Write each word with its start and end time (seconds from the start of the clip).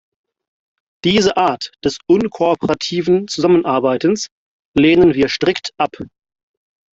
Diese 1.03 1.37
Art 1.37 1.73
des 1.85 1.99
unkooperativen 2.07 3.27
Zusammenarbeitens 3.27 4.31
lehnen 4.73 5.13
wir 5.13 5.29
strikt 5.29 5.75
ab. 5.77 5.93